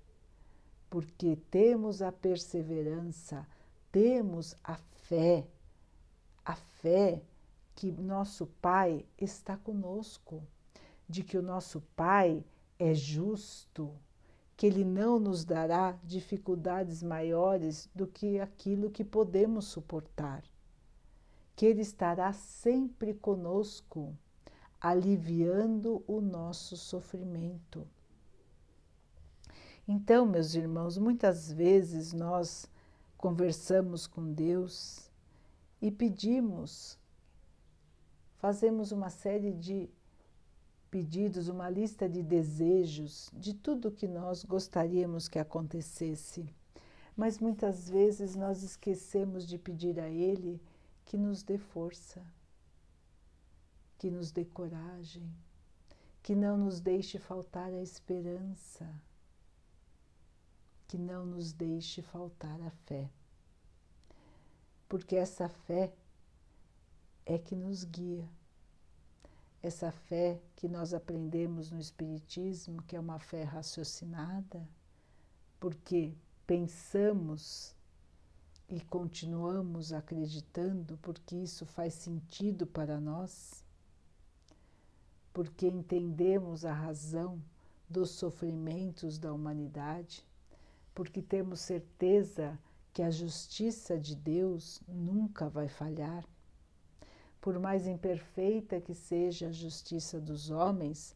porque 0.94 1.36
temos 1.50 2.04
a 2.04 2.12
perseverança, 2.12 3.48
temos 3.92 4.56
a 4.64 4.76
fé, 4.76 5.44
a 6.46 6.54
fé 6.56 7.20
que 7.74 7.92
nosso 7.92 8.46
Pai 8.62 9.04
está 9.18 9.58
conosco, 9.58 10.44
de 11.10 11.24
que 11.24 11.36
o 11.36 11.42
nosso 11.42 11.82
Pai 11.96 12.46
é 12.78 12.94
justo, 12.94 13.92
que 14.56 14.68
Ele 14.68 14.86
não 14.86 15.20
nos 15.20 15.44
dará 15.44 15.98
dificuldades 16.04 17.02
maiores 17.02 17.90
do 17.96 18.06
que 18.06 18.40
aquilo 18.40 18.92
que 18.92 19.04
podemos 19.04 19.66
suportar, 19.66 20.44
que 21.56 21.66
Ele 21.66 21.82
estará 21.82 22.32
sempre 22.34 23.16
conosco 23.16 24.16
aliviando 24.80 26.04
o 26.06 26.22
nosso 26.22 26.78
sofrimento. 26.78 27.84
Então, 29.88 30.25
meus 30.25 30.56
irmãos, 30.56 30.98
muitas 30.98 31.52
vezes 31.52 32.13
nós 32.13 32.66
conversamos 33.18 34.08
com 34.08 34.32
Deus 34.32 35.10
e 35.82 35.92
pedimos, 35.92 36.98
fazemos 38.38 38.92
uma 38.92 39.10
série 39.10 39.52
de 39.52 39.90
pedidos, 40.90 41.48
uma 41.48 41.70
lista 41.70 42.08
de 42.08 42.22
desejos 42.22 43.30
de 43.34 43.54
tudo 43.54 43.92
que 43.92 44.08
nós 44.08 44.44
gostaríamos 44.44 45.28
que 45.28 45.40
acontecesse. 45.40 46.46
Mas 47.16 47.40
muitas 47.40 47.90
vezes 47.90 48.36
nós 48.36 48.63
esquecemos 48.63 49.46
de 49.46 49.58
pedir 49.58 50.00
a 50.00 50.10
Ele 50.10 50.62
que 51.06 51.18
nos 51.18 51.44
dê 51.44 51.58
força 51.58 52.22
que 54.04 54.12
nos 54.12 54.34
dê 54.34 54.44
coragem, 54.44 55.34
que 56.22 56.36
não 56.36 56.58
nos 56.58 56.82
deixe 56.82 57.18
faltar 57.18 57.72
a 57.72 57.82
esperança, 57.82 58.86
que 60.94 60.98
não 61.00 61.26
nos 61.26 61.52
deixe 61.52 62.04
faltar 62.04 62.62
a 62.62 62.70
fé. 62.70 63.10
Porque 64.88 65.16
essa 65.16 65.50
fé 65.50 65.92
é 67.26 67.36
que 67.40 67.56
nos 67.56 67.84
guia, 67.84 68.30
essa 69.64 69.92
fé 69.92 70.40
que 70.56 70.68
nós 70.68 70.94
aprendemos 70.94 71.72
no 71.72 71.80
Espiritismo, 71.80 72.84
que 72.84 72.96
é 72.96 73.00
uma 73.00 73.18
fé 73.18 73.42
raciocinada, 73.42 74.70
porque 75.60 76.14
pensamos 76.46 77.76
e 78.70 78.80
continuamos 78.80 79.92
acreditando, 79.92 81.00
porque 81.00 81.38
isso 81.38 81.66
faz 81.66 81.96
sentido 81.96 82.68
para 82.68 83.00
nós, 83.00 83.66
porque 85.34 85.66
entendemos 85.66 86.64
a 86.64 86.72
razão 86.72 87.42
dos 87.90 88.12
sofrimentos 88.12 89.18
da 89.18 89.34
humanidade, 89.34 90.24
porque 90.94 91.22
temos 91.22 91.60
certeza 91.62 92.58
que 92.94 93.02
a 93.02 93.10
justiça 93.10 93.98
de 93.98 94.16
Deus 94.16 94.82
nunca 94.88 95.50
vai 95.50 95.68
falhar. 95.68 96.24
Por 97.42 97.60
mais 97.60 97.88
imperfeita 97.88 98.80
que 98.80 98.94
seja 98.94 99.48
a 99.48 99.52
justiça 99.52 100.20
dos 100.22 100.50
homens, 100.50 101.16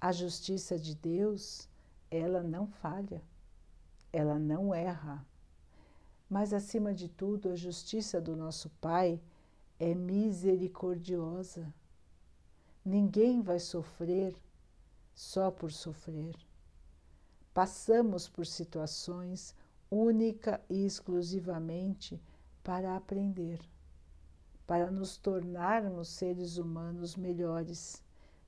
a 0.00 0.12
justiça 0.12 0.78
de 0.78 0.94
Deus, 0.94 1.68
ela 2.10 2.42
não 2.42 2.66
falha, 2.66 3.22
ela 4.12 4.38
não 4.38 4.74
erra. 4.74 5.26
Mas, 6.28 6.52
acima 6.52 6.92
de 6.92 7.08
tudo, 7.08 7.48
a 7.48 7.56
justiça 7.56 8.20
do 8.20 8.36
nosso 8.36 8.68
Pai 8.80 9.20
é 9.78 9.94
misericordiosa. 9.94 11.72
Ninguém 12.84 13.40
vai 13.40 13.58
sofrer 13.58 14.36
só 15.14 15.50
por 15.50 15.72
sofrer. 15.72 16.34
Passamos 17.54 18.28
por 18.28 18.44
situações 18.44 19.54
única 19.88 20.60
e 20.68 20.84
exclusivamente 20.84 22.20
para 22.64 22.96
aprender, 22.96 23.60
para 24.66 24.90
nos 24.90 25.16
tornarmos 25.16 26.08
seres 26.08 26.58
humanos 26.58 27.14
melhores. 27.14 28.02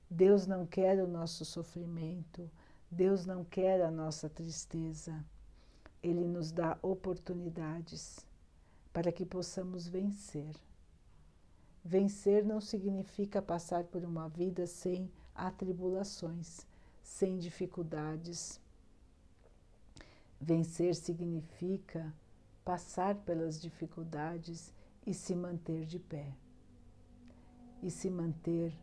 Deus 0.09 0.45
não 0.45 0.65
quer 0.65 1.01
o 1.01 1.07
nosso 1.07 1.45
sofrimento, 1.45 2.51
Deus 2.91 3.25
não 3.25 3.45
quer 3.45 3.81
a 3.81 3.89
nossa 3.89 4.27
tristeza. 4.29 5.23
Ele 6.03 6.25
nos 6.25 6.51
dá 6.51 6.77
oportunidades 6.81 8.25
para 8.91 9.09
que 9.09 9.25
possamos 9.25 9.87
vencer. 9.87 10.53
Vencer 11.81 12.43
não 12.43 12.59
significa 12.59 13.41
passar 13.41 13.85
por 13.85 14.03
uma 14.03 14.27
vida 14.27 14.67
sem 14.67 15.09
atribulações, 15.33 16.67
sem 17.01 17.37
dificuldades. 17.37 18.59
Vencer 20.39 20.95
significa 20.95 22.13
passar 22.63 23.15
pelas 23.15 23.59
dificuldades 23.59 24.73
e 25.05 25.13
se 25.13 25.35
manter 25.35 25.85
de 25.85 25.99
pé. 25.99 26.35
E 27.81 27.89
se 27.89 28.09
manter 28.09 28.77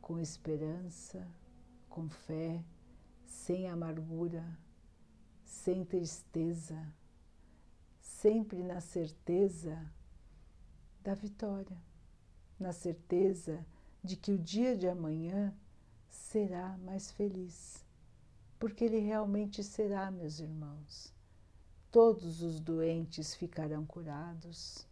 com 0.00 0.18
esperança, 0.18 1.26
com 1.88 2.08
fé, 2.08 2.64
sem 3.26 3.68
amargura, 3.68 4.44
sem 5.44 5.84
tristeza, 5.84 6.92
sempre 8.00 8.62
na 8.62 8.80
certeza 8.80 9.90
da 11.02 11.14
vitória, 11.14 11.76
na 12.58 12.72
certeza 12.72 13.64
de 14.02 14.16
que 14.16 14.32
o 14.32 14.38
dia 14.38 14.76
de 14.76 14.88
amanhã 14.88 15.54
será 16.08 16.76
mais 16.78 17.10
feliz 17.10 17.84
porque 18.60 18.84
ele 18.84 18.98
realmente 18.98 19.64
será, 19.64 20.10
meus 20.10 20.38
irmãos. 20.38 21.14
Todos 21.90 22.42
os 22.42 22.60
doentes 22.60 23.34
ficarão 23.34 23.86
curados, 23.86 24.86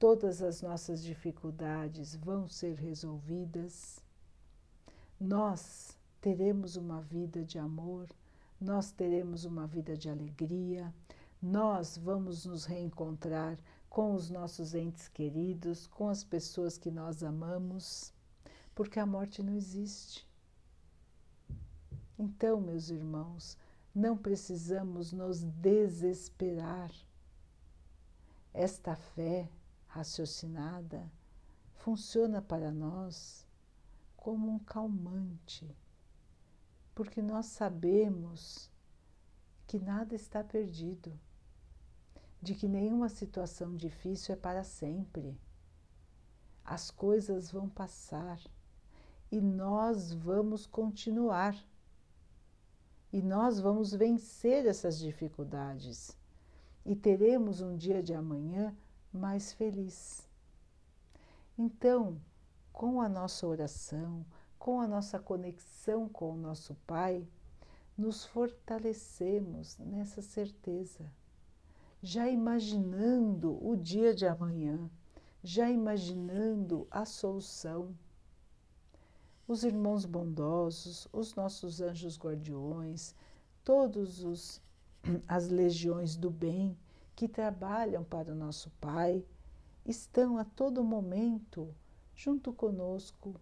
todas 0.00 0.42
as 0.42 0.60
nossas 0.62 1.04
dificuldades 1.04 2.16
vão 2.16 2.48
ser 2.48 2.74
resolvidas. 2.74 4.00
Nós 5.18 5.96
teremos 6.20 6.74
uma 6.74 7.00
vida 7.00 7.44
de 7.44 7.56
amor, 7.56 8.08
nós 8.60 8.90
teremos 8.90 9.44
uma 9.44 9.64
vida 9.64 9.96
de 9.96 10.10
alegria, 10.10 10.92
nós 11.40 11.96
vamos 11.96 12.44
nos 12.44 12.64
reencontrar 12.64 13.56
com 13.88 14.12
os 14.12 14.28
nossos 14.28 14.74
entes 14.74 15.06
queridos, 15.06 15.86
com 15.86 16.08
as 16.08 16.24
pessoas 16.24 16.76
que 16.76 16.90
nós 16.90 17.22
amamos, 17.22 18.12
porque 18.74 18.98
a 18.98 19.06
morte 19.06 19.40
não 19.40 19.54
existe. 19.54 20.27
Então, 22.18 22.60
meus 22.60 22.90
irmãos, 22.90 23.56
não 23.94 24.16
precisamos 24.16 25.12
nos 25.12 25.44
desesperar. 25.44 26.90
Esta 28.52 28.96
fé 28.96 29.48
raciocinada 29.86 31.08
funciona 31.74 32.42
para 32.42 32.72
nós 32.72 33.46
como 34.16 34.50
um 34.50 34.58
calmante, 34.58 35.76
porque 36.92 37.22
nós 37.22 37.46
sabemos 37.46 38.68
que 39.66 39.78
nada 39.78 40.14
está 40.14 40.42
perdido, 40.42 41.18
de 42.42 42.54
que 42.54 42.66
nenhuma 42.66 43.08
situação 43.08 43.76
difícil 43.76 44.34
é 44.34 44.36
para 44.36 44.64
sempre. 44.64 45.38
As 46.64 46.90
coisas 46.90 47.50
vão 47.52 47.68
passar 47.68 48.40
e 49.30 49.40
nós 49.40 50.12
vamos 50.12 50.66
continuar 50.66 51.54
e 53.12 53.22
nós 53.22 53.58
vamos 53.58 53.92
vencer 53.92 54.66
essas 54.66 54.98
dificuldades. 54.98 56.16
E 56.84 56.94
teremos 56.94 57.60
um 57.60 57.76
dia 57.76 58.02
de 58.02 58.14
amanhã 58.14 58.76
mais 59.12 59.52
feliz. 59.52 60.26
Então, 61.56 62.20
com 62.72 63.00
a 63.00 63.08
nossa 63.08 63.46
oração, 63.46 64.24
com 64.58 64.80
a 64.80 64.86
nossa 64.86 65.18
conexão 65.18 66.08
com 66.08 66.32
o 66.34 66.36
nosso 66.36 66.74
Pai, 66.86 67.26
nos 67.96 68.24
fortalecemos 68.24 69.76
nessa 69.78 70.22
certeza, 70.22 71.10
já 72.02 72.28
imaginando 72.28 73.58
o 73.66 73.74
dia 73.74 74.14
de 74.14 74.26
amanhã, 74.26 74.88
já 75.42 75.70
imaginando 75.70 76.86
a 76.90 77.04
solução 77.04 77.94
os 79.48 79.64
irmãos 79.64 80.04
bondosos, 80.04 81.08
os 81.10 81.34
nossos 81.34 81.80
anjos 81.80 82.18
guardiões, 82.18 83.14
todos 83.64 84.22
os 84.22 84.60
as 85.26 85.48
legiões 85.48 86.16
do 86.16 86.30
bem 86.30 86.76
que 87.16 87.26
trabalham 87.26 88.04
para 88.04 88.30
o 88.30 88.36
nosso 88.36 88.70
Pai, 88.78 89.24
estão 89.86 90.36
a 90.36 90.44
todo 90.44 90.84
momento 90.84 91.74
junto 92.14 92.52
conosco, 92.52 93.34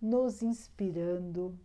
nos 0.00 0.42
inspirando, 0.42 1.58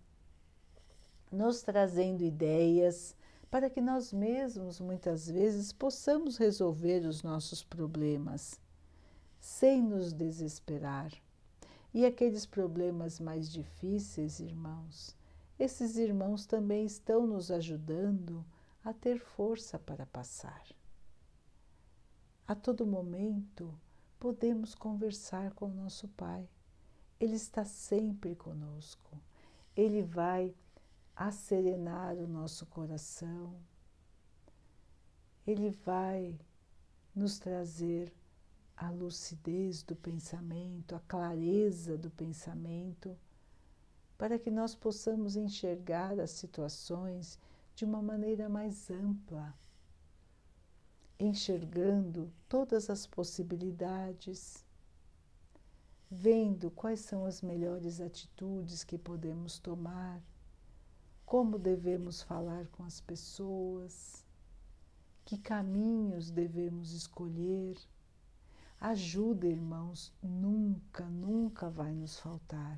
nos 1.32 1.62
trazendo 1.62 2.24
ideias 2.24 3.16
para 3.52 3.70
que 3.70 3.80
nós 3.80 4.12
mesmos 4.12 4.80
muitas 4.80 5.30
vezes 5.30 5.72
possamos 5.72 6.38
resolver 6.38 7.06
os 7.06 7.22
nossos 7.22 7.64
problemas 7.64 8.60
sem 9.40 9.84
nos 9.84 10.12
desesperar. 10.12 11.12
E 11.94 12.06
aqueles 12.06 12.46
problemas 12.46 13.20
mais 13.20 13.52
difíceis, 13.52 14.40
irmãos, 14.40 15.16
esses 15.60 15.96
irmãos 15.96 16.46
também 16.46 16.86
estão 16.86 17.28
nos 17.28 17.52
ajudando 17.52 18.44
a 18.84 18.92
ter 18.92 19.20
força 19.20 19.78
para 19.78 20.06
passar. 20.08 20.66
A 22.48 22.56
todo 22.56 22.86
momento 22.86 23.74
podemos 24.20 24.74
conversar 24.74 25.54
com 25.54 25.68
o 25.68 25.74
nosso 25.74 26.08
Pai. 26.10 26.50
Ele 27.20 27.36
está 27.36 27.64
sempre 27.64 28.36
conosco. 28.36 29.22
Ele 29.76 30.02
vai 30.02 30.54
acerenar 31.16 32.16
o 32.16 32.28
nosso 32.28 32.66
coração. 32.66 33.56
Ele 35.46 35.70
vai 35.70 36.38
nos 37.16 37.38
trazer 37.38 38.12
a 38.76 38.90
lucidez 38.90 39.84
do 39.84 39.96
pensamento, 39.96 40.96
a 40.96 41.00
clareza 41.02 41.98
do 41.98 42.10
pensamento, 42.10 43.18
para 44.18 44.40
que 44.40 44.52
nós 44.52 44.76
possamos 44.76 45.36
enxergar 45.36 46.20
as 46.20 46.32
situações 46.32 47.40
de 47.76 47.86
uma 47.86 48.02
maneira 48.02 48.48
mais 48.48 48.90
ampla, 48.90 49.54
enxergando 51.20 52.32
todas 52.48 52.90
as 52.90 53.06
possibilidades, 53.06 54.66
vendo 56.10 56.70
quais 56.72 57.00
são 57.00 57.26
as 57.26 57.42
melhores 57.42 58.00
atitudes 58.00 58.84
que 58.84 58.98
podemos 58.98 59.60
tomar, 59.60 60.22
como 61.26 61.58
devemos 61.58 62.22
falar 62.22 62.68
com 62.68 62.84
as 62.84 63.02
pessoas, 63.02 64.24
que 65.26 65.38
caminhos 65.38 66.30
devemos 66.30 66.92
escolher 66.92 67.78
Ajuda, 68.84 69.48
irmãos, 69.48 70.12
nunca, 70.22 71.06
nunca 71.06 71.70
vai 71.70 71.94
nos 71.94 72.20
faltar. 72.20 72.78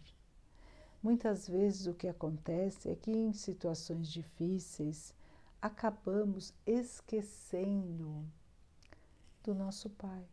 Muitas 1.02 1.48
vezes 1.48 1.88
o 1.88 1.96
que 1.96 2.08
acontece 2.08 2.92
é 2.92 2.96
que 2.96 3.10
em 3.10 3.34
situações 3.34 4.08
difíceis 4.08 5.16
acabamos 5.60 6.54
esquecendo 6.64 8.24
do 9.44 9.56
nosso 9.56 9.90
Pai. 9.90 10.24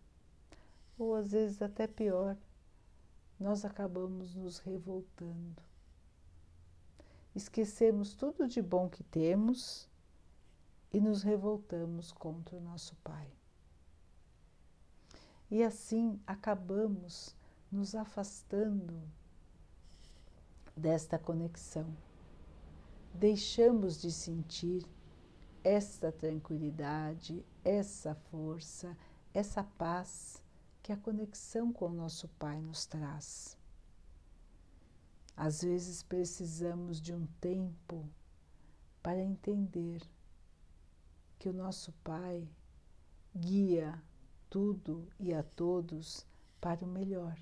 Ou 0.99 1.15
às 1.15 1.33
vezes 1.33 1.63
até 1.63 1.87
pior, 1.87 2.37
nós 3.41 3.65
acabamos 3.65 4.35
nos 4.35 4.59
revoltando. 4.59 5.63
Esquecemos 7.35 8.13
tudo 8.13 8.47
de 8.47 8.61
bom 8.61 8.91
que 8.91 9.03
temos 9.05 9.89
e 10.93 11.01
nos 11.01 11.23
revoltamos 11.23 12.13
contra 12.13 12.59
o 12.59 12.61
nosso 12.61 12.95
Pai. 12.97 13.33
E 15.53 15.63
assim 15.63 16.19
acabamos 16.27 17.37
nos 17.71 17.95
afastando 17.95 19.03
desta 20.75 21.19
conexão. 21.19 21.95
Deixamos 23.13 24.01
de 24.01 24.11
sentir 24.11 24.83
essa 25.63 26.11
tranquilidade, 26.11 27.45
essa 27.63 28.15
força, 28.15 28.97
essa 29.35 29.63
paz 29.63 30.43
que 30.83 30.91
a 30.91 30.97
conexão 30.97 31.71
com 31.71 31.91
o 31.91 31.95
nosso 31.95 32.29
Pai 32.39 32.59
nos 32.59 32.87
traz. 32.87 33.55
Às 35.37 35.61
vezes 35.61 36.03
precisamos 36.03 36.99
de 36.99 37.13
um 37.13 37.27
tempo 37.43 38.09
para 39.03 39.21
entender 39.21 40.01
que 41.39 41.51
o 41.51 41.53
nosso 41.53 41.93
Pai 42.03 42.49
guia 43.37 44.03
tudo 44.53 45.09
e 45.19 45.33
a 45.33 45.43
todos 45.43 46.27
para 46.61 46.85
o 46.85 46.87
melhor. 46.87 47.41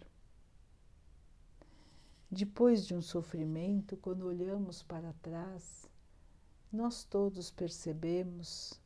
Depois 2.30 2.86
de 2.86 2.94
um 2.94 3.02
sofrimento, 3.02 3.96
quando 3.96 4.26
olhamos 4.26 4.84
para 4.84 5.12
trás, 5.14 5.90
nós 6.72 7.02
todos 7.02 7.50
percebemos 7.50 8.80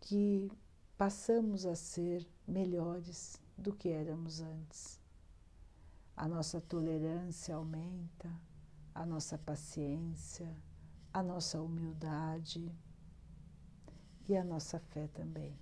que 0.00 0.50
passamos 0.98 1.66
a 1.66 1.76
ser 1.76 2.28
melhores 2.48 3.40
do 3.56 3.72
que 3.72 3.88
éramos 3.90 4.40
antes. 4.40 5.00
A 6.16 6.26
nossa 6.26 6.60
tolerância 6.60 7.54
aumenta, 7.54 8.28
a 8.92 9.06
nossa 9.06 9.38
paciência, 9.38 10.52
a 11.12 11.22
nossa 11.22 11.62
humildade 11.62 12.74
e 14.28 14.36
a 14.36 14.42
nossa 14.42 14.80
fé 14.80 15.06
também. 15.06 15.56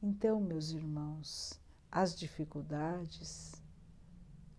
Então, 0.00 0.40
meus 0.40 0.70
irmãos, 0.70 1.60
as 1.90 2.16
dificuldades, 2.16 3.60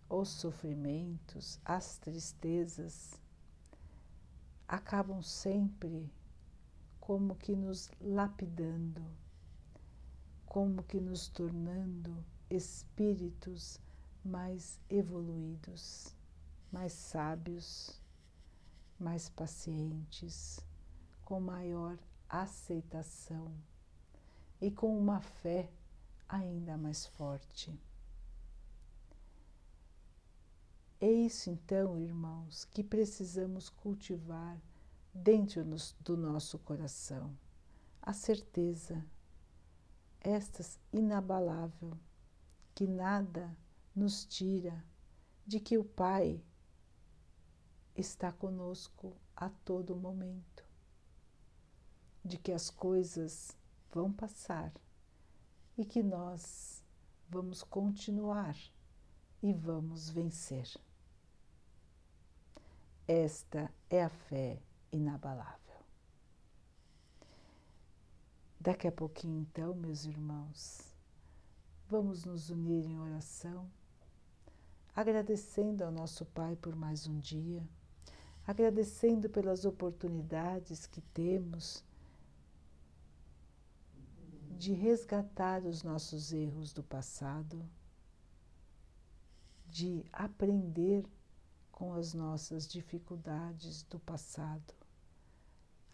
os 0.06 0.28
sofrimentos, 0.28 1.58
as 1.64 1.96
tristezas 1.96 3.18
acabam 4.68 5.22
sempre 5.22 6.12
como 7.00 7.34
que 7.36 7.56
nos 7.56 7.90
lapidando, 8.02 9.02
como 10.44 10.82
que 10.82 11.00
nos 11.00 11.28
tornando 11.28 12.22
espíritos 12.50 13.80
mais 14.22 14.78
evoluídos, 14.90 16.14
mais 16.70 16.92
sábios, 16.92 17.98
mais 18.98 19.30
pacientes, 19.30 20.60
com 21.24 21.40
maior 21.40 21.98
aceitação 22.28 23.50
e 24.60 24.70
com 24.70 24.96
uma 24.98 25.20
fé 25.20 25.70
ainda 26.28 26.76
mais 26.76 27.06
forte. 27.06 27.78
É 31.00 31.10
isso 31.10 31.48
então, 31.48 31.98
irmãos, 31.98 32.66
que 32.66 32.84
precisamos 32.84 33.70
cultivar 33.70 34.60
dentro 35.14 35.64
do 36.00 36.16
nosso 36.16 36.58
coração. 36.58 37.34
A 38.02 38.12
certeza, 38.12 39.02
esta 40.20 40.62
inabalável, 40.92 41.96
que 42.74 42.86
nada 42.86 43.56
nos 43.96 44.24
tira 44.26 44.84
de 45.46 45.58
que 45.58 45.78
o 45.78 45.84
Pai 45.84 46.42
está 47.96 48.30
conosco 48.30 49.16
a 49.34 49.48
todo 49.48 49.96
momento, 49.96 50.64
de 52.22 52.36
que 52.36 52.52
as 52.52 52.68
coisas 52.70 53.56
vão 53.92 54.12
passar 54.12 54.72
e 55.76 55.84
que 55.84 56.02
nós 56.02 56.84
vamos 57.28 57.62
continuar 57.62 58.56
e 59.42 59.52
vamos 59.52 60.10
vencer. 60.10 60.68
Esta 63.06 63.72
é 63.88 64.04
a 64.04 64.08
fé 64.08 64.60
inabalável. 64.92 65.58
Daqui 68.60 68.86
a 68.86 68.92
pouquinho, 68.92 69.40
então, 69.40 69.74
meus 69.74 70.04
irmãos, 70.04 70.94
vamos 71.88 72.24
nos 72.24 72.50
unir 72.50 72.84
em 72.84 73.00
oração, 73.00 73.68
agradecendo 74.94 75.82
ao 75.82 75.90
nosso 75.90 76.26
Pai 76.26 76.56
por 76.56 76.76
mais 76.76 77.06
um 77.06 77.18
dia, 77.18 77.66
agradecendo 78.46 79.30
pelas 79.30 79.64
oportunidades 79.64 80.86
que 80.86 81.00
temos 81.00 81.82
de 84.60 84.74
resgatar 84.74 85.64
os 85.64 85.82
nossos 85.82 86.34
erros 86.34 86.70
do 86.70 86.82
passado, 86.82 87.66
de 89.66 90.04
aprender 90.12 91.02
com 91.72 91.94
as 91.94 92.12
nossas 92.12 92.68
dificuldades 92.68 93.84
do 93.84 93.98
passado, 93.98 94.74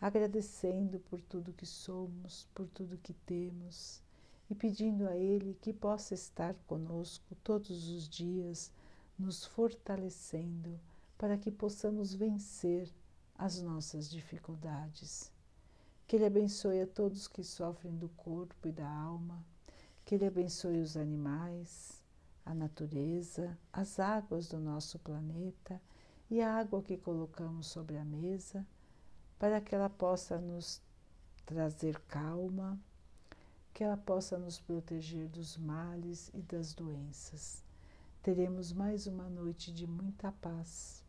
agradecendo 0.01 0.99
por 0.99 1.21
tudo 1.21 1.53
que 1.53 1.65
somos, 1.65 2.49
por 2.53 2.67
tudo 2.67 2.99
que 2.99 3.15
temos 3.15 4.03
e 4.51 4.55
pedindo 4.57 5.09
a 5.09 5.17
Ele 5.17 5.57
que 5.63 5.73
possa 5.73 6.15
estar 6.15 6.53
conosco 6.67 7.37
todos 7.45 7.89
os 7.89 8.09
dias, 8.09 8.73
nos 9.17 9.45
fortalecendo 9.45 10.77
para 11.17 11.39
que 11.39 11.53
possamos 11.53 12.17
vencer 12.17 12.93
as 13.39 13.63
nossas 13.63 14.11
dificuldades 14.11 15.31
que 16.07 16.17
Ele 16.17 16.27
abençoe 16.27 16.81
a 16.81 16.87
todos 16.87 17.27
que 17.27 17.43
sofrem 17.43 17.97
do 17.97 18.09
corpo 18.11 18.69
e 18.69 18.73
da 18.73 18.89
alma. 18.89 19.45
Que 20.05 20.15
Ele 20.15 20.27
abençoe 20.27 20.81
os 20.81 20.97
animais, 20.97 22.03
a 22.45 22.55
natureza, 22.55 23.59
as 23.73 23.99
águas 23.99 24.49
do 24.49 24.59
nosso 24.59 24.99
planeta 25.01 25.81
e 26.31 26.41
a 26.41 26.57
água 26.57 26.83
que 26.83 26.97
colocamos 26.97 27.67
sobre 27.67 27.97
a 27.97 28.05
mesa, 28.05 28.65
para 29.39 29.61
que 29.61 29.75
ela 29.75 29.91
possa 29.91 30.39
nos 30.39 30.81
trazer 31.45 32.01
calma, 32.03 32.79
que 33.75 33.83
ela 33.83 33.97
possa 33.97 34.39
nos 34.39 34.61
proteger 34.61 35.29
dos 35.29 35.57
males 35.57 36.31
e 36.33 36.41
das 36.41 36.73
doenças. 36.73 37.65
Teremos 38.23 38.73
mais 38.73 39.07
uma 39.07 39.29
noite 39.29 39.73
de 39.73 39.87
muita 39.87 40.33
paz 40.33 41.06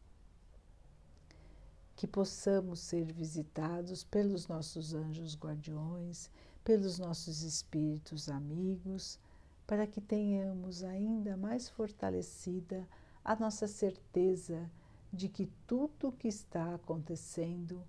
que 1.97 2.05
possamos 2.05 2.79
ser 2.79 3.11
visitados 3.11 4.03
pelos 4.03 4.47
nossos 4.47 4.93
anjos 4.93 5.35
guardiões, 5.35 6.29
pelos 6.63 6.99
nossos 6.99 7.41
espíritos 7.41 8.29
amigos, 8.29 9.19
para 9.65 9.87
que 9.87 9.99
tenhamos 9.99 10.83
ainda 10.83 11.35
mais 11.35 11.67
fortalecida 11.67 12.87
a 13.25 13.35
nossa 13.35 13.67
certeza 13.67 14.69
de 15.11 15.27
que 15.27 15.47
tudo 15.65 16.09
o 16.09 16.11
que 16.11 16.27
está 16.27 16.75
acontecendo 16.75 17.83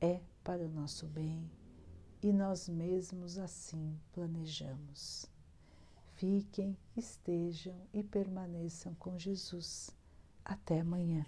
é 0.00 0.20
para 0.42 0.64
o 0.64 0.68
nosso 0.68 1.06
bem 1.06 1.48
e 2.20 2.32
nós 2.32 2.68
mesmos 2.68 3.38
assim 3.38 3.96
planejamos. 4.12 5.30
Fiquem, 6.14 6.76
estejam 6.96 7.86
e 7.92 8.02
permaneçam 8.02 8.94
com 8.96 9.16
Jesus. 9.16 9.90
Até 10.44 10.80
amanhã. 10.80 11.24